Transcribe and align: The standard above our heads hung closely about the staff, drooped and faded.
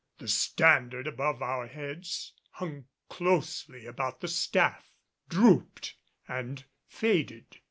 The 0.17 0.27
standard 0.27 1.05
above 1.05 1.43
our 1.43 1.67
heads 1.67 2.33
hung 2.53 2.85
closely 3.07 3.85
about 3.85 4.19
the 4.19 4.27
staff, 4.27 4.89
drooped 5.29 5.93
and 6.27 6.65
faded. 6.87 7.59